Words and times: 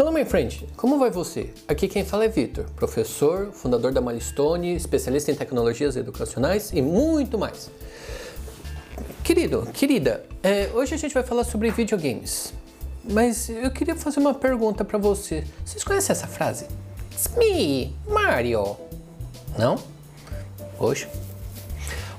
Hello, 0.00 0.12
my 0.12 0.24
friend. 0.24 0.64
Como 0.76 0.96
vai 0.96 1.10
você? 1.10 1.52
Aqui 1.66 1.88
quem 1.88 2.04
fala 2.04 2.24
é 2.24 2.28
Vitor, 2.28 2.66
professor, 2.76 3.50
fundador 3.50 3.90
da 3.90 4.00
Milestone, 4.00 4.76
especialista 4.76 5.32
em 5.32 5.34
tecnologias 5.34 5.96
educacionais 5.96 6.70
e 6.72 6.80
muito 6.80 7.36
mais. 7.36 7.68
Querido, 9.24 9.68
querida, 9.74 10.24
é, 10.40 10.70
hoje 10.72 10.94
a 10.94 10.96
gente 10.96 11.12
vai 11.12 11.24
falar 11.24 11.42
sobre 11.42 11.72
videogames. 11.72 12.54
Mas 13.10 13.50
eu 13.50 13.72
queria 13.72 13.96
fazer 13.96 14.20
uma 14.20 14.32
pergunta 14.32 14.84
para 14.84 14.98
você. 14.98 15.44
Vocês 15.64 15.82
conhecem 15.82 16.12
essa 16.12 16.28
frase? 16.28 16.66
It's 17.10 17.28
me, 17.36 17.92
Mario. 18.06 18.76
Não? 19.58 19.82
Hoje? 20.78 21.08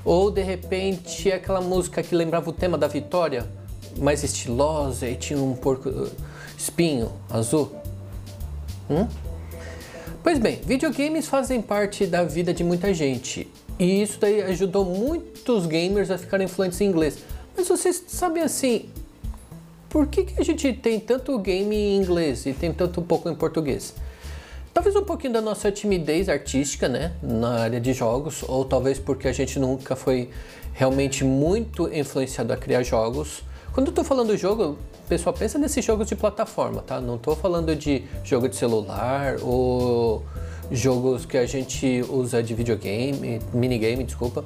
Ou 0.04 0.30
de 0.30 0.42
repente 0.42 1.32
aquela 1.32 1.62
música 1.62 2.02
que 2.02 2.14
lembrava 2.14 2.50
o 2.50 2.52
tema 2.52 2.76
da 2.76 2.88
vitória, 2.88 3.50
mais 3.96 4.22
estilosa 4.22 5.08
e 5.08 5.16
tinha 5.16 5.42
um 5.42 5.54
porco 5.54 5.90
espinho 6.58 7.10
azul? 7.30 7.79
Hum? 8.90 9.06
Pois 10.22 10.38
bem, 10.38 10.60
videogames 10.66 11.26
fazem 11.26 11.62
parte 11.62 12.06
da 12.06 12.24
vida 12.24 12.52
de 12.52 12.64
muita 12.64 12.92
gente 12.92 13.48
e 13.78 14.02
isso 14.02 14.18
daí 14.20 14.42
ajudou 14.42 14.84
muitos 14.84 15.64
gamers 15.64 16.10
a 16.10 16.18
ficarem 16.18 16.46
fluentes 16.46 16.80
em 16.80 16.86
inglês. 16.86 17.18
Mas 17.56 17.68
vocês 17.68 18.04
sabem 18.08 18.42
assim, 18.42 18.90
por 19.88 20.06
que, 20.06 20.24
que 20.24 20.40
a 20.40 20.44
gente 20.44 20.72
tem 20.74 21.00
tanto 21.00 21.38
game 21.38 21.74
em 21.74 21.96
inglês 21.96 22.44
e 22.44 22.52
tem 22.52 22.72
tanto 22.72 23.00
pouco 23.00 23.30
em 23.30 23.34
português? 23.34 23.94
Talvez 24.72 24.94
um 24.94 25.02
pouquinho 25.02 25.32
da 25.32 25.40
nossa 25.40 25.72
timidez 25.72 26.28
artística, 26.28 26.88
né, 26.88 27.12
na 27.22 27.60
área 27.60 27.80
de 27.80 27.92
jogos, 27.92 28.44
ou 28.46 28.64
talvez 28.64 28.98
porque 28.98 29.26
a 29.26 29.32
gente 29.32 29.58
nunca 29.58 29.96
foi 29.96 30.30
realmente 30.72 31.24
muito 31.24 31.92
influenciado 31.92 32.52
a 32.52 32.56
criar 32.56 32.82
jogos. 32.82 33.42
Quando 33.72 33.88
eu 33.88 33.92
tô 33.92 34.02
falando 34.02 34.36
jogo, 34.36 34.76
pessoal 35.10 35.34
pensa 35.34 35.58
nesses 35.58 35.84
jogos 35.84 36.06
de 36.06 36.14
plataforma, 36.14 36.82
tá? 36.82 37.00
Não 37.00 37.18
tô 37.18 37.34
falando 37.34 37.74
de 37.74 38.04
jogo 38.22 38.48
de 38.48 38.54
celular 38.54 39.38
ou 39.42 40.24
jogos 40.70 41.26
que 41.26 41.36
a 41.36 41.44
gente 41.44 42.04
usa 42.08 42.40
de 42.40 42.54
videogame, 42.54 43.40
minigame, 43.52 44.04
desculpa. 44.04 44.44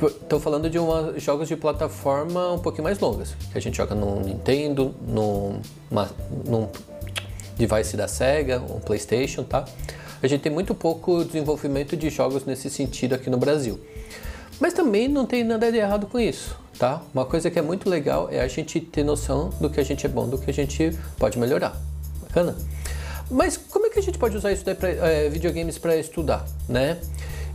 Estou 0.00 0.38
falando 0.38 0.70
de 0.70 0.78
uma, 0.78 1.18
jogos 1.18 1.48
de 1.48 1.56
plataforma 1.56 2.52
um 2.52 2.58
pouquinho 2.60 2.84
mais 2.84 3.00
longas, 3.00 3.34
que 3.50 3.58
a 3.58 3.60
gente 3.60 3.76
joga 3.76 3.94
no 3.94 4.20
Nintendo, 4.20 4.94
num, 5.04 5.60
uma, 5.90 6.08
num 6.46 6.68
device 7.56 7.96
da 7.96 8.06
Sega, 8.06 8.60
um 8.60 8.78
PlayStation, 8.78 9.42
tá? 9.42 9.64
A 10.22 10.28
gente 10.28 10.42
tem 10.42 10.52
muito 10.52 10.76
pouco 10.76 11.24
desenvolvimento 11.24 11.96
de 11.96 12.08
jogos 12.08 12.44
nesse 12.44 12.70
sentido 12.70 13.14
aqui 13.16 13.28
no 13.28 13.36
Brasil. 13.36 13.80
Mas 14.60 14.72
também 14.72 15.08
não 15.08 15.26
tem 15.26 15.44
nada 15.44 15.70
de 15.70 15.78
errado 15.78 16.06
com 16.06 16.18
isso, 16.18 16.56
tá? 16.78 17.02
Uma 17.12 17.24
coisa 17.24 17.50
que 17.50 17.58
é 17.58 17.62
muito 17.62 17.88
legal 17.88 18.28
é 18.30 18.40
a 18.40 18.48
gente 18.48 18.80
ter 18.80 19.04
noção 19.04 19.50
do 19.60 19.68
que 19.68 19.80
a 19.80 19.84
gente 19.84 20.06
é 20.06 20.08
bom, 20.08 20.28
do 20.28 20.38
que 20.38 20.50
a 20.50 20.54
gente 20.54 20.96
pode 21.18 21.38
melhorar. 21.38 21.76
Bacana? 22.22 22.54
Mas 23.30 23.56
como 23.56 23.86
é 23.86 23.90
que 23.90 23.98
a 23.98 24.02
gente 24.02 24.18
pode 24.18 24.36
usar 24.36 24.52
isso 24.52 24.64
daí 24.64 24.74
pra, 24.74 24.88
é, 24.88 25.28
videogames 25.28 25.78
para 25.78 25.96
estudar, 25.96 26.44
né? 26.68 26.98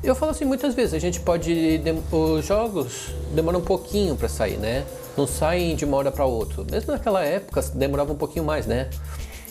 Eu 0.03 0.15
falo 0.15 0.31
assim 0.31 0.45
muitas 0.45 0.75
vezes, 0.75 0.93
a 0.93 0.99
gente 0.99 1.19
pode. 1.19 1.81
Os 2.11 2.45
jogos 2.45 3.09
demoram 3.33 3.59
um 3.59 3.63
pouquinho 3.63 4.15
para 4.15 4.29
sair, 4.29 4.57
né? 4.57 4.85
Não 5.17 5.25
saem 5.25 5.75
de 5.75 5.85
uma 5.85 5.97
hora 5.97 6.11
para 6.11 6.25
outra. 6.25 6.63
Mesmo 6.69 6.91
naquela 6.91 7.23
época 7.23 7.61
demorava 7.73 8.13
um 8.13 8.15
pouquinho 8.15 8.45
mais, 8.45 8.67
né? 8.67 8.89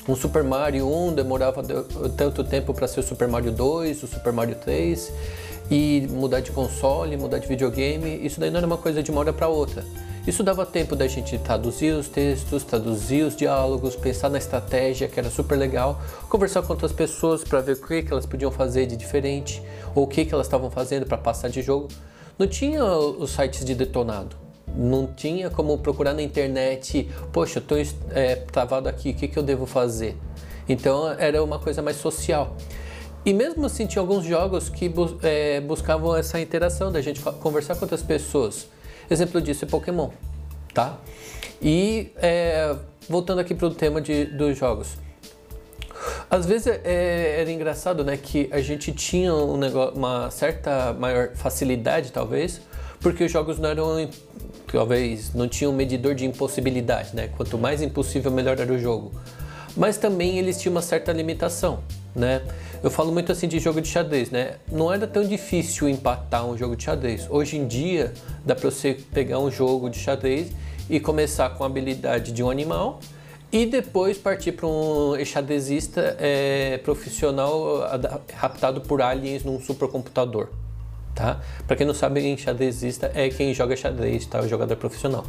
Um 0.08 0.14
Super 0.14 0.44
Mario 0.44 0.86
1 0.88 1.14
demorava 1.14 1.64
tanto 2.16 2.44
tempo 2.44 2.72
para 2.72 2.86
ser 2.86 3.00
o 3.00 3.02
Super 3.02 3.26
Mario 3.26 3.50
2, 3.50 4.04
o 4.04 4.06
Super 4.06 4.32
Mario 4.32 4.54
3 4.54 5.12
e 5.70 6.06
mudar 6.10 6.40
de 6.40 6.50
console, 6.50 7.16
mudar 7.16 7.38
de 7.38 7.46
videogame, 7.46 8.24
isso 8.24 8.38
daí 8.38 8.50
não 8.50 8.58
era 8.58 8.66
uma 8.66 8.78
coisa 8.78 9.02
de 9.02 9.10
uma 9.10 9.20
hora 9.20 9.32
para 9.32 9.48
outra. 9.48 9.84
Isso 10.26 10.42
dava 10.42 10.66
tempo 10.66 10.96
da 10.96 11.06
gente 11.06 11.38
traduzir 11.38 11.92
os 11.92 12.08
textos, 12.08 12.64
traduzir 12.64 13.22
os 13.22 13.36
diálogos, 13.36 13.94
pensar 13.94 14.28
na 14.28 14.38
estratégia, 14.38 15.06
que 15.06 15.20
era 15.20 15.30
super 15.30 15.56
legal, 15.56 16.00
conversar 16.28 16.62
com 16.62 16.72
outras 16.72 16.90
pessoas 16.90 17.44
para 17.44 17.60
ver 17.60 17.74
o 17.74 17.86
que, 17.86 18.02
que 18.02 18.12
elas 18.12 18.26
podiam 18.26 18.50
fazer 18.50 18.86
de 18.86 18.96
diferente, 18.96 19.62
ou 19.94 20.02
o 20.02 20.06
que, 20.06 20.24
que 20.24 20.34
elas 20.34 20.46
estavam 20.46 20.68
fazendo 20.68 21.06
para 21.06 21.16
passar 21.16 21.48
de 21.48 21.62
jogo. 21.62 21.88
Não 22.36 22.46
tinha 22.48 22.84
os 22.84 23.30
sites 23.30 23.64
de 23.64 23.72
detonado, 23.74 24.36
não 24.76 25.06
tinha 25.06 25.48
como 25.48 25.78
procurar 25.78 26.12
na 26.12 26.22
internet, 26.22 27.08
poxa, 27.32 27.60
eu 27.60 27.62
estou 27.62 28.00
é, 28.10 28.34
travado 28.34 28.88
aqui, 28.88 29.10
o 29.10 29.14
que, 29.14 29.28
que 29.28 29.38
eu 29.38 29.44
devo 29.44 29.64
fazer? 29.64 30.16
Então 30.68 31.08
era 31.12 31.42
uma 31.42 31.60
coisa 31.60 31.80
mais 31.80 31.98
social. 31.98 32.56
E 33.26 33.32
mesmo 33.32 33.66
assim, 33.66 33.88
tinha 33.88 34.00
alguns 34.00 34.24
jogos 34.24 34.68
que 34.68 34.88
é, 35.24 35.60
buscavam 35.60 36.16
essa 36.16 36.38
interação 36.40 36.92
da 36.92 37.00
gente 37.00 37.20
conversar 37.20 37.74
com 37.74 37.84
outras 37.84 38.00
pessoas. 38.00 38.68
Exemplo 39.10 39.40
disso 39.40 39.64
é 39.64 39.68
Pokémon, 39.68 40.10
tá? 40.72 40.96
E 41.60 42.12
é, 42.18 42.76
voltando 43.08 43.40
aqui 43.40 43.52
para 43.52 43.66
o 43.66 43.74
tema 43.74 44.00
de, 44.00 44.26
dos 44.26 44.56
jogos. 44.56 44.96
Às 46.30 46.46
vezes 46.46 46.68
é, 46.84 47.40
era 47.40 47.50
engraçado, 47.50 48.04
né, 48.04 48.16
que 48.16 48.48
a 48.52 48.60
gente 48.60 48.92
tinha 48.92 49.34
um 49.34 49.56
negócio, 49.56 49.96
uma 49.96 50.30
certa 50.30 50.92
maior 50.92 51.30
facilidade, 51.34 52.12
talvez, 52.12 52.60
porque 53.00 53.24
os 53.24 53.32
jogos 53.32 53.58
não 53.58 53.70
eram, 53.70 54.08
talvez, 54.70 55.34
não 55.34 55.48
tinham 55.48 55.72
um 55.72 55.74
medidor 55.74 56.14
de 56.14 56.24
impossibilidade, 56.24 57.16
né? 57.16 57.28
Quanto 57.36 57.58
mais 57.58 57.82
impossível, 57.82 58.30
melhor 58.30 58.60
era 58.60 58.72
o 58.72 58.78
jogo. 58.78 59.10
Mas 59.76 59.96
também 59.98 60.38
eles 60.38 60.60
tinham 60.60 60.72
uma 60.72 60.82
certa 60.82 61.12
limitação, 61.12 61.82
né? 62.16 62.42
Eu 62.82 62.90
falo 62.90 63.12
muito 63.12 63.30
assim 63.30 63.46
de 63.46 63.58
jogo 63.58 63.80
de 63.80 63.88
xadrez, 63.88 64.30
né? 64.30 64.54
Não 64.70 64.92
era 64.92 65.06
tão 65.06 65.22
difícil 65.22 65.88
empatar 65.88 66.46
um 66.46 66.56
jogo 66.56 66.74
de 66.74 66.84
xadrez. 66.84 67.26
Hoje 67.30 67.56
em 67.56 67.66
dia, 67.66 68.12
dá 68.44 68.54
para 68.54 68.70
você 68.70 68.94
pegar 69.12 69.38
um 69.38 69.50
jogo 69.50 69.90
de 69.90 69.98
xadrez 69.98 70.50
e 70.88 70.98
começar 70.98 71.50
com 71.50 71.62
a 71.62 71.66
habilidade 71.66 72.32
de 72.32 72.42
um 72.42 72.50
animal 72.50 73.00
e 73.52 73.66
depois 73.66 74.18
partir 74.18 74.52
para 74.52 74.66
um 74.66 75.12
xadrezista 75.24 76.16
é, 76.18 76.78
profissional 76.78 77.88
raptado 78.34 78.80
por 78.80 79.00
aliens 79.00 79.44
num 79.44 79.60
supercomputador, 79.60 80.48
tá? 81.14 81.40
Para 81.66 81.76
quem 81.76 81.86
não 81.86 81.94
sabe, 81.94 82.36
xadrezista 82.36 83.10
é 83.14 83.28
quem 83.28 83.54
joga 83.54 83.76
xadrez, 83.76 84.26
tá? 84.26 84.40
O 84.40 84.48
jogador 84.48 84.76
profissional. 84.76 85.24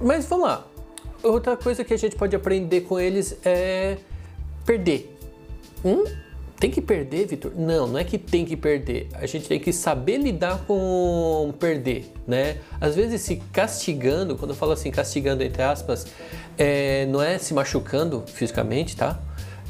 Mas 0.00 0.26
vamos 0.26 0.46
lá. 0.46 0.66
Outra 1.22 1.56
coisa 1.56 1.84
que 1.84 1.94
a 1.94 1.96
gente 1.96 2.16
pode 2.16 2.34
aprender 2.34 2.82
com 2.82 2.98
eles 2.98 3.38
é 3.44 3.96
perder. 4.66 5.11
Hum? 5.84 6.04
Tem 6.62 6.70
que 6.70 6.80
perder, 6.80 7.26
Vitor? 7.26 7.50
Não, 7.56 7.88
não 7.88 7.98
é 7.98 8.04
que 8.04 8.16
tem 8.16 8.44
que 8.44 8.56
perder. 8.56 9.08
A 9.14 9.26
gente 9.26 9.48
tem 9.48 9.58
que 9.58 9.72
saber 9.72 10.18
lidar 10.18 10.64
com 10.64 11.52
perder, 11.58 12.12
né? 12.24 12.58
Às 12.80 12.94
vezes 12.94 13.20
se 13.22 13.42
castigando, 13.52 14.36
quando 14.36 14.52
eu 14.52 14.56
falo 14.56 14.70
assim, 14.70 14.88
castigando 14.88 15.42
entre 15.42 15.60
aspas, 15.60 16.06
é, 16.56 17.04
não 17.06 17.20
é 17.20 17.36
se 17.36 17.52
machucando 17.52 18.22
fisicamente, 18.28 18.96
tá? 18.96 19.20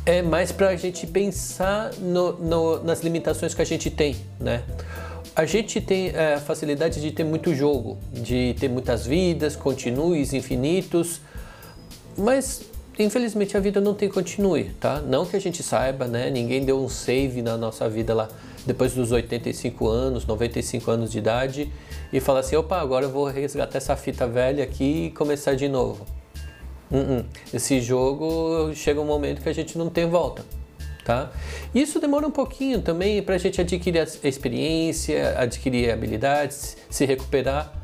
É 0.05 0.21
mais 0.21 0.53
para 0.53 0.69
a 0.69 0.77
gente 0.77 1.07
pensar 1.07 1.95
no, 1.99 2.33
no, 2.35 2.85
nas 2.85 3.01
limitações 3.01 3.55
que 3.55 3.63
a 3.63 3.67
gente 3.67 3.91
tem, 3.91 4.15
né? 4.39 4.63
A 5.35 5.47
gente 5.47 5.81
tem 5.81 6.09
é, 6.09 6.39
facilidade 6.39 7.01
de 7.01 7.11
ter 7.11 7.25
muito 7.25 7.55
jogo, 7.55 7.97
de 8.13 8.55
ter 8.61 8.69
muitas 8.69 9.07
vidas, 9.07 9.57
continues 9.57 10.35
infinitos, 10.35 11.23
mas 12.19 12.61
infelizmente 12.99 13.57
a 13.57 13.61
vida 13.61 13.81
não 13.81 13.95
tem 13.95 14.09
continue, 14.09 14.71
tá? 14.81 15.01
Não 15.01 15.25
que 15.25 15.37
a 15.37 15.41
gente 15.41 15.63
saiba, 15.63 16.07
né? 16.07 16.31
Ninguém 16.31 16.65
deu 16.65 16.83
um 16.83 16.89
save 16.89 17.43
na 17.43 17.57
nossa 17.57 17.89
vida 17.89 18.15
lá 18.15 18.29
depois 18.67 18.95
dos 18.95 19.11
85 19.11 19.89
anos, 19.89 20.27
95 20.27 20.91
anos 20.91 21.11
de 21.11 21.19
idade 21.19 21.73
e 22.13 22.21
fala 22.21 22.41
assim: 22.41 22.57
opa, 22.57 22.79
agora 22.79 23.07
eu 23.07 23.11
vou 23.11 23.27
resgatar 23.27 23.79
essa 23.79 23.97
fita 23.97 24.27
velha 24.27 24.63
aqui 24.63 25.07
e 25.07 25.11
começar 25.11 25.55
de 25.55 25.69
novo. 25.69 26.07
Uh 26.91 26.97
-uh. 26.97 27.25
Esse 27.53 27.81
jogo 27.81 28.73
chega 28.75 29.01
um 29.01 29.07
momento 29.07 29.43
que 29.43 29.49
a 29.49 29.55
gente 29.55 29.79
não 29.79 29.89
tem 29.89 30.07
volta. 30.07 30.45
Tá? 31.05 31.33
Isso 31.75 31.99
demora 31.99 32.25
um 32.25 32.31
pouquinho 32.31 32.81
também 32.81 33.21
para 33.23 33.35
a 33.35 33.39
gente 33.39 33.61
adquirir 33.61 33.99
a 33.99 34.29
experiência, 34.29 35.37
adquirir 35.37 35.91
habilidades, 35.91 36.77
se 36.89 37.05
recuperar 37.05 37.82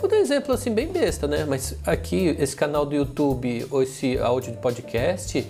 Vou 0.00 0.08
dar 0.08 0.16
um 0.16 0.20
exemplo 0.20 0.54
assim 0.54 0.72
bem 0.72 0.88
besta, 0.88 1.28
né? 1.28 1.44
Mas 1.46 1.76
aqui, 1.84 2.34
esse 2.38 2.56
canal 2.56 2.86
do 2.86 2.94
YouTube 2.94 3.66
ou 3.70 3.82
esse 3.82 4.16
áudio 4.18 4.52
de 4.52 4.56
podcast 4.56 5.46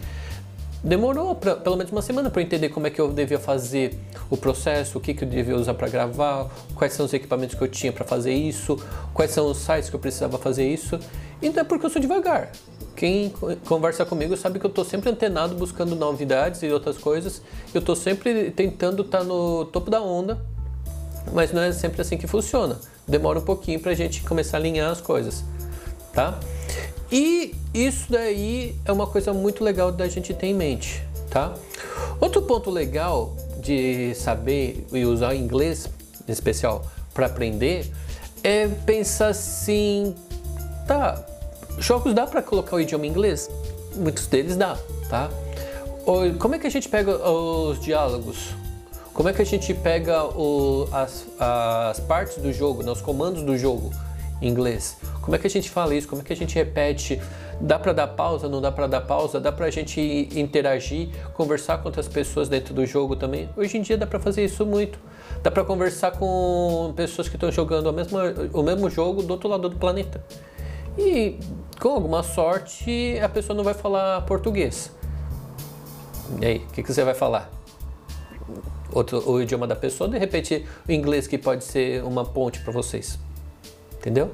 demorou 0.83 1.37
pra, 1.37 1.55
pelo 1.55 1.77
menos 1.77 1.93
uma 1.93 2.03
semana 2.03 2.29
para 2.31 2.43
entender 2.43 2.69
como 2.71 2.85
é 2.89 2.91
que 2.91 3.01
eu 3.01 3.13
devia 3.13 3.39
fazer 3.39 3.97
o 4.29 4.37
processo, 4.37 4.99
o 4.99 5.01
que, 5.01 5.15
que 5.15 5.23
eu 5.23 5.29
devia 5.29 5.55
usar 5.55 5.75
para 5.75 5.89
gravar, 5.89 6.51
quais 6.75 6.95
são 6.95 7.07
os 7.07 7.13
equipamentos 7.13 7.55
que 7.55 7.63
eu 7.63 7.69
tinha 7.69 7.93
para 7.93 8.05
fazer 8.05 8.33
isso, 8.33 8.77
quais 9.15 9.31
são 9.31 9.49
os 9.49 9.59
sites 9.59 9.89
que 9.89 9.95
eu 9.95 10.01
precisava 10.01 10.37
fazer 10.37 10.67
isso. 10.67 10.99
Então 11.41 11.61
é 11.61 11.65
porque 11.65 11.87
eu 11.87 11.91
sou 11.91 12.03
devagar. 12.03 12.51
Quem 12.97 13.33
conversa 13.69 14.05
comigo 14.05 14.37
sabe 14.37 14.59
que 14.59 14.67
eu 14.67 14.71
estou 14.71 14.85
sempre 14.85 15.11
antenado 15.11 15.55
buscando 15.55 15.95
novidades 15.95 16.61
e 16.65 16.73
outras 16.73 16.99
coisas. 16.99 17.41
Eu 17.73 17.79
estou 17.79 17.95
sempre 17.95 18.51
tentando 18.51 19.03
estar 19.03 19.19
tá 19.19 19.25
no 19.25 19.65
topo 19.67 19.89
da 19.93 20.03
onda, 20.03 20.45
mas 21.33 21.53
não 21.53 21.63
é 21.63 21.71
sempre 21.71 22.03
assim 22.03 22.19
que 22.19 22.27
funciona 22.27 22.81
demora 23.07 23.39
um 23.39 23.43
pouquinho 23.43 23.81
para 23.81 23.93
a 23.93 23.95
gente 23.95 24.23
começar 24.23 24.57
a 24.57 24.61
alinhar 24.61 24.91
as 24.91 25.01
coisas, 25.01 25.45
tá? 26.13 26.39
E 27.11 27.55
isso 27.75 28.11
daí 28.11 28.77
é 28.85 28.93
uma 28.93 29.07
coisa 29.07 29.33
muito 29.33 29.65
legal 29.65 29.91
da 29.91 30.09
gente 30.09 30.33
ter 30.33 30.47
em 30.47 30.55
mente, 30.55 31.03
tá? 31.29 31.55
Outro 32.21 32.43
ponto 32.43 32.71
legal 32.71 33.35
de 33.61 34.15
saber 34.15 34.87
e 34.93 35.05
usar 35.05 35.35
inglês, 35.35 35.89
em 36.29 36.33
especial, 36.33 36.85
para 37.13 37.27
aprender, 37.27 37.91
é 38.43 38.69
pensar 38.69 39.29
assim, 39.29 40.15
tá? 40.87 41.25
Jogos 41.79 42.15
dá 42.15 42.27
para 42.27 42.43
colocar 42.43 42.77
o 42.77 42.81
idioma 42.81 43.07
inglês? 43.07 43.51
Muitos 43.97 44.27
deles 44.27 44.57
dá, 44.57 44.79
tá? 45.09 45.31
Como 46.39 46.55
é 46.55 46.59
que 46.59 46.67
a 46.67 46.71
gente 46.71 46.89
pega 46.89 47.17
os 47.29 47.81
diálogos? 47.81 48.55
Como 49.13 49.29
é 49.29 49.33
que 49.33 49.43
a 49.43 49.47
gente 49.47 49.75
pega 49.75 50.25
o, 50.25 50.89
as, 50.93 51.27
as 51.39 52.01
partes 52.01 52.39
do 52.39 52.53
jogo, 52.53 52.83
né, 52.83 52.91
os 52.91 53.03
comandos 53.03 53.43
do 53.43 53.59
jogo 53.59 53.91
em 54.41 54.49
inglês? 54.49 54.97
Como 55.21 55.35
é 55.35 55.39
que 55.39 55.47
a 55.47 55.51
gente 55.51 55.69
fala 55.69 55.95
isso? 55.95 56.09
Como 56.09 56.23
é 56.23 56.25
que 56.25 56.33
a 56.33 56.37
gente 56.37 56.55
repete? 56.55 57.21
Dá 57.61 57.79
para 57.79 57.93
dar 57.93 58.07
pausa? 58.07 58.49
Não 58.49 58.61
dá 58.61 58.73
para 58.73 58.87
dar 58.87 59.01
pausa? 59.03 59.41
Dá 59.41 59.53
para 59.53 59.67
a 59.67 59.71
gente 59.71 60.01
interagir, 60.35 61.09
conversar 61.35 61.79
com 61.79 61.89
outras 61.89 62.09
pessoas 62.09 62.49
dentro 62.49 62.73
do 62.73 62.87
jogo 62.87 63.17
também? 63.17 63.49
Hoje 63.57 63.77
em 63.77 63.83
dia 63.83 63.99
dá 63.99 64.07
para 64.07 64.21
fazer 64.21 64.45
isso 64.45 64.65
muito. 64.65 64.99
Dá 65.43 65.51
para 65.51 65.65
conversar 65.65 66.13
com 66.13 66.93
pessoas 66.97 67.29
que 67.29 67.37
estão 67.37 67.51
jogando 67.51 67.89
a 67.89 67.93
mesma, 67.93 68.23
o 68.53 68.63
mesmo 68.63 68.89
jogo 68.89 69.23
do 69.23 69.33
outro 69.33 69.49
lado 69.49 69.69
do 69.69 69.77
planeta. 69.77 70.25
E 70.97 71.39
com 71.81 71.91
alguma 71.91 72.23
sorte 72.23 73.19
a 73.23 73.29
pessoa 73.29 73.57
não 73.57 73.65
vai 73.65 73.75
falar 73.75 74.23
português. 74.23 74.91
E 76.41 76.47
aí, 76.47 76.57
o 76.59 76.73
que, 76.73 76.83
que 76.83 76.93
você 76.93 77.03
vai 77.03 77.15
falar? 77.15 77.60
Outro, 78.93 79.29
o 79.31 79.41
idioma 79.41 79.67
da 79.67 79.77
pessoa, 79.77 80.09
de 80.09 80.19
repente 80.19 80.67
o 80.89 80.93
inglês 80.93 81.27
que 81.27 81.39
pode 81.39 81.65
ser 81.65 82.03
uma 82.05 82.25
ponte 82.25 82.61
para 82.61 82.73
vocês. 82.73 83.19
Entendeu? 83.99 84.33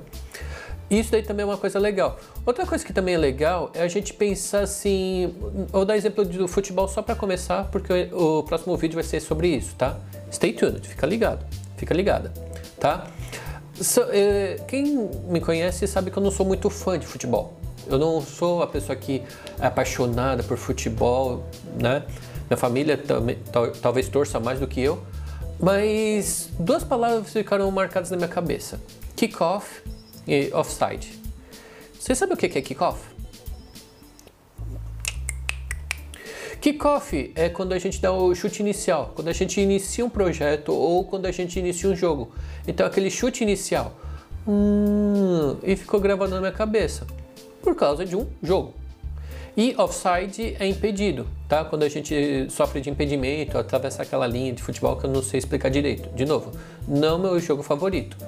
Isso 0.89 1.11
daí 1.11 1.23
também 1.23 1.43
é 1.43 1.47
uma 1.47 1.57
coisa 1.57 1.79
legal. 1.79 2.17
Outra 2.45 2.65
coisa 2.65 2.85
que 2.85 2.93
também 2.93 3.15
é 3.15 3.19
legal 3.19 3.71
é 3.75 3.83
a 3.83 3.89
gente 3.89 4.15
pensar 4.15 4.61
assim. 4.61 5.35
Vou 5.73 5.85
dar 5.85 5.97
exemplo 5.97 6.25
do 6.25 6.47
futebol 6.47 6.87
só 6.87 7.03
para 7.03 7.17
começar, 7.17 7.65
porque 7.73 8.09
o 8.13 8.45
próximo 8.45 8.77
vídeo 8.77 8.95
vai 8.95 9.03
ser 9.03 9.21
sobre 9.21 9.49
isso, 9.49 9.75
tá? 9.75 9.99
Stay 10.31 10.53
tuned, 10.53 10.87
fica 10.87 11.05
ligado, 11.05 11.45
fica 11.77 11.93
ligada, 11.93 12.33
tá? 12.79 13.09
So, 13.81 14.03
eh, 14.11 14.61
quem 14.69 15.11
me 15.29 15.41
conhece 15.41 15.87
sabe 15.89 16.11
que 16.11 16.17
eu 16.17 16.23
não 16.23 16.31
sou 16.31 16.47
muito 16.47 16.71
fã 16.71 16.97
de 16.97 17.07
futebol. 17.07 17.55
Eu 17.89 17.99
não 17.99 18.21
sou 18.21 18.63
a 18.63 18.67
pessoa 18.67 18.95
que 18.95 19.23
é 19.61 19.67
apaixonada 19.67 20.43
por 20.43 20.57
futebol, 20.57 21.45
né? 21.81 22.05
Minha 22.49 22.57
família 22.57 23.01
talvez 23.83 24.09
torça 24.09 24.39
mais 24.39 24.61
do 24.61 24.67
que 24.67 24.81
eu, 24.81 25.03
mas 25.59 26.49
duas 26.59 26.85
palavras 26.85 27.33
ficaram 27.33 27.71
marcadas 27.71 28.11
na 28.11 28.17
minha 28.17 28.29
cabeça: 28.29 28.81
kickoff 29.17 29.83
e 30.27 30.51
offside. 30.53 31.19
Você 31.99 32.15
sabe 32.15 32.35
o 32.35 32.37
que 32.37 32.47
é 32.47 32.63
kickoff? 32.63 33.17
Kickoff 36.61 37.33
é 37.37 37.49
quando 37.49 37.73
a 37.73 37.79
gente 37.79 38.01
dá 38.01 38.13
o 38.13 38.35
chute 38.35 38.61
inicial, 38.61 39.13
quando 39.15 39.29
a 39.29 39.33
gente 39.33 39.61
inicia 39.61 40.05
um 40.05 40.11
projeto 40.11 40.73
ou 40.73 41.05
quando 41.05 41.27
a 41.27 41.31
gente 41.31 41.59
inicia 41.59 41.89
um 41.89 41.95
jogo. 41.95 42.33
Então 42.67 42.85
aquele 42.85 43.11
chute 43.11 43.45
inicial. 43.45 43.97
Hum, 44.49 45.57
e 45.63 45.77
ficou 45.77 46.01
gravado 46.01 46.33
na 46.33 46.41
minha 46.41 46.53
cabeça 46.53 47.07
por 47.63 47.75
causa 47.75 48.05
de 48.05 48.17
um 48.17 48.27
jogo. 48.43 48.75
E 49.57 49.75
offside 49.79 50.55
é 50.61 50.67
impedido, 50.67 51.27
tá? 51.49 51.65
Quando 51.65 51.83
a 51.83 51.89
gente 51.89 52.47
sofre 52.51 52.81
de 52.81 52.91
impedimento, 52.91 53.57
atravessar 53.57 54.03
aquela 54.03 54.27
linha 54.27 54.53
de 54.53 54.63
futebol 54.63 54.97
que 54.97 55.07
eu 55.07 55.11
não 55.11 55.23
sei 55.23 55.39
explicar 55.39 55.71
direito. 55.71 56.15
De 56.15 56.27
novo, 56.27 56.53
não 56.87 57.19
meu 57.19 57.41
jogo 57.41 57.63
favorito. 57.63 58.19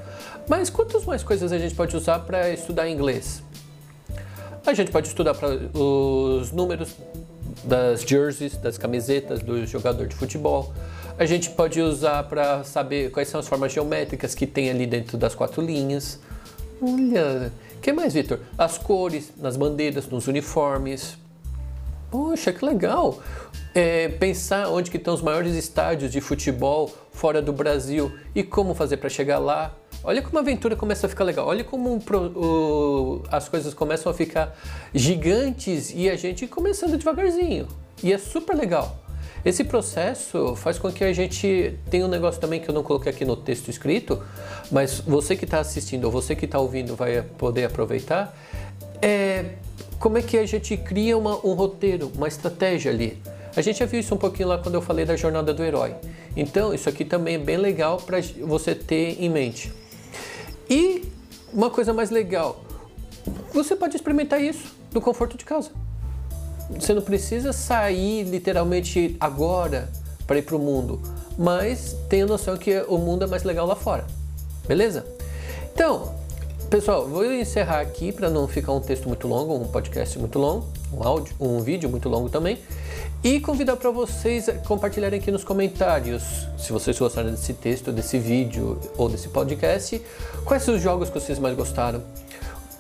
Mas 0.48 0.70
quantas 0.70 1.04
mais 1.04 1.22
coisas 1.22 1.52
a 1.52 1.58
gente 1.58 1.75
pode 1.75 1.94
usar 1.94 2.20
para 2.20 2.48
estudar 2.50 2.88
inglês? 2.88 3.42
A 4.66 4.72
gente 4.72 4.90
pode 4.90 5.08
estudar 5.08 5.34
para 5.34 5.48
os 5.75 6.50
números 6.50 6.96
das 7.62 8.02
jerseys, 8.02 8.56
das 8.56 8.78
camisetas 8.78 9.40
do 9.40 9.66
jogador 9.66 10.06
de 10.06 10.16
futebol. 10.16 10.72
A 11.19 11.26
gente 11.26 11.50
pode 11.50 11.80
usar 11.80 12.22
para 12.25 12.64
saber 12.64 13.10
quais 13.10 13.28
são 13.28 13.40
as 13.40 13.46
formas 13.46 13.72
geométricas 13.72 14.34
que 14.34 14.46
tem 14.46 14.70
ali 14.70 14.86
dentro 14.86 15.19
das 15.19 15.34
quatro 15.34 15.60
linhas. 15.60 16.19
Olha, 16.80 17.52
o 17.78 17.80
que 17.80 17.92
mais, 17.92 18.12
Vitor? 18.12 18.40
As 18.58 18.76
cores 18.76 19.32
nas 19.36 19.56
bandeiras, 19.56 20.08
nos 20.08 20.26
uniformes. 20.26 21.16
Poxa, 22.10 22.52
que 22.52 22.64
legal! 22.64 23.22
É, 23.75 24.08
pensar 24.08 24.69
onde 24.69 24.90
que 24.90 24.96
estão 24.96 25.14
os 25.14 25.22
maiores 25.22 25.54
estádios 25.54 26.10
de 26.10 26.20
futebol 26.20 26.92
fora 27.12 27.40
do 27.40 27.52
Brasil 27.52 28.12
e 28.34 28.42
como 28.42 28.75
fazer 28.75 28.96
para 28.96 29.08
chegar 29.08 29.38
lá. 29.38 29.75
Olha 30.02 30.20
como 30.20 30.38
a 30.38 30.40
aventura 30.40 30.75
começa 30.75 31.06
a 31.06 31.08
ficar 31.10 31.22
legal. 31.22 31.46
Olha 31.46 31.62
como 31.62 31.96
o, 31.96 33.22
as 33.30 33.48
coisas 33.48 33.72
começam 33.72 34.10
a 34.10 34.14
ficar 34.14 34.56
gigantes 34.92 35.92
e 35.94 36.10
a 36.10 36.16
gente 36.16 36.48
começando 36.48 36.96
devagarzinho. 36.96 37.69
E 38.02 38.12
é 38.12 38.19
super 38.19 38.56
legal. 38.56 38.96
Esse 39.49 39.65
processo 39.65 40.55
faz 40.55 40.79
com 40.79 40.93
que 40.93 41.03
a 41.03 41.11
gente 41.11 41.75
tenha 41.91 42.05
um 42.05 42.09
negócio 42.09 42.39
também 42.39 42.61
que 42.61 42.69
eu 42.69 42.75
não 42.75 42.83
coloquei 42.83 43.11
aqui 43.11 43.25
no 43.25 43.35
texto 43.35 43.71
escrito, 43.71 44.23
mas 44.71 45.00
você 45.00 45.35
que 45.35 45.47
está 45.47 45.59
assistindo 45.59 46.05
ou 46.05 46.11
você 46.11 46.37
que 46.37 46.45
está 46.45 46.59
ouvindo 46.59 46.95
vai 46.95 47.23
poder 47.23 47.65
aproveitar. 47.65 48.37
É 49.00 49.55
como 49.99 50.19
é 50.19 50.23
que 50.23 50.37
a 50.37 50.45
gente 50.45 50.77
cria 50.77 51.17
uma, 51.17 51.35
um 51.47 51.55
roteiro, 51.55 52.12
uma 52.15 52.29
estratégia 52.29 52.93
ali. 52.93 53.23
A 53.56 53.62
gente 53.62 53.79
já 53.79 53.87
viu 53.87 54.00
isso 54.00 54.15
um 54.15 54.19
pouquinho 54.19 54.49
lá 54.50 54.59
quando 54.59 54.75
eu 54.75 54.83
falei 54.83 55.06
da 55.06 55.17
jornada 55.17 55.55
do 55.55 55.65
herói. 55.65 55.95
Então, 56.37 56.75
isso 56.75 56.87
aqui 56.87 57.03
também 57.03 57.37
é 57.37 57.39
bem 57.39 57.56
legal 57.56 57.97
para 57.97 58.19
você 58.43 58.75
ter 58.75 59.17
em 59.19 59.31
mente. 59.31 59.73
E 60.69 61.11
uma 61.55 61.71
coisa 61.71 61.95
mais 61.95 62.11
legal, 62.11 62.62
você 63.55 63.75
pode 63.75 63.97
experimentar 63.97 64.43
isso 64.43 64.77
no 64.93 65.00
conforto 65.00 65.39
de 65.39 65.47
casa. 65.47 65.71
Você 66.70 66.93
não 66.93 67.03
precisa 67.03 67.53
sair 67.53 68.25
literalmente 68.25 69.17
agora 69.19 69.88
para 70.26 70.38
ir 70.38 70.43
para 70.43 70.56
o 70.56 70.59
mundo, 70.59 71.00
mas 71.38 71.97
tenha 72.09 72.26
noção 72.26 72.56
que 72.56 72.85
o 72.88 72.99
mundo 72.99 73.25
é 73.25 73.26
mais 73.26 73.43
legal 73.43 73.67
lá 73.67 73.75
fora. 73.75 74.06
Beleza? 74.67 75.06
Então, 75.73 76.15
pessoal, 76.69 77.06
vou 77.06 77.25
encerrar 77.25 77.81
aqui 77.81 78.12
para 78.12 78.29
não 78.29 78.47
ficar 78.47 78.73
um 78.73 78.81
texto 78.81 79.09
muito 79.09 79.26
longo, 79.26 79.55
um 79.55 79.67
podcast 79.69 80.19
muito 80.19 80.38
longo, 80.38 80.67
um 80.93 81.03
áudio, 81.03 81.35
um 81.41 81.61
vídeo 81.61 81.88
muito 81.88 82.09
longo 82.09 82.29
também. 82.29 82.59
E 83.25 83.41
convidar 83.41 83.76
para 83.76 83.91
vocês 83.91 84.47
compartilharem 84.67 85.19
aqui 85.19 85.31
nos 85.31 85.43
comentários, 85.43 86.47
se 86.59 86.71
vocês 86.71 86.99
gostaram 86.99 87.31
desse 87.31 87.55
texto, 87.55 87.91
desse 87.91 88.19
vídeo 88.19 88.79
ou 88.97 89.09
desse 89.09 89.29
podcast, 89.29 90.00
quais 90.44 90.69
os 90.69 90.81
jogos 90.81 91.09
que 91.09 91.19
vocês 91.19 91.38
mais 91.38 91.56
gostaram, 91.56 92.03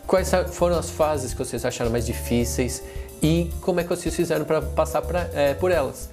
quais 0.06 0.30
foram 0.52 0.78
as 0.78 0.90
fases 0.90 1.32
que 1.32 1.38
vocês 1.38 1.64
acharam 1.64 1.90
mais 1.90 2.06
difíceis 2.06 2.82
e 3.22 3.50
como 3.60 3.80
é 3.80 3.82
que 3.82 3.88
vocês 3.88 4.14
fizeram 4.14 4.44
para 4.44 4.62
passar 4.62 5.02
pra, 5.02 5.28
é, 5.32 5.54
por 5.54 5.70
elas. 5.70 6.10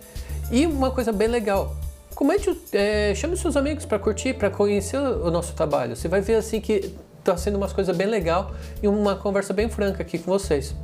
E 0.52 0.66
uma 0.66 0.92
coisa 0.92 1.12
bem 1.12 1.28
legal, 1.28 1.75
comente, 2.13 2.56
é, 2.72 3.13
chame 3.16 3.36
seus 3.36 3.57
amigos 3.57 3.86
para 3.86 4.00
curtir, 4.00 4.34
para 4.34 4.50
conhecer 4.50 4.98
o 4.98 5.31
nosso 5.31 5.54
trabalho. 5.54 5.96
Você 5.96 6.07
vai 6.07 6.22
ver 6.22 6.36
assim 6.36 6.62
que 6.62 6.94
está 7.19 7.36
sendo 7.36 7.57
umas 7.57 7.74
coisas 7.74 7.96
bem 7.96 8.07
legal 8.07 8.52
e 8.81 8.88
uma 8.88 9.16
conversa 9.16 9.54
bem 9.54 9.69
franca 9.69 10.04
aqui 10.04 10.19
com 10.19 10.31
vocês. 10.31 10.75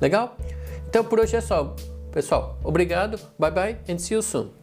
Legal? 0.00 0.36
Então 0.88 1.04
por 1.04 1.20
hoje 1.20 1.36
é 1.36 1.40
só. 1.40 1.74
Pessoal, 2.12 2.58
obrigado, 2.62 3.18
bye 3.38 3.50
bye 3.50 3.78
and 3.88 3.98
see 3.98 4.14
you 4.14 4.22
soon. 4.22 4.61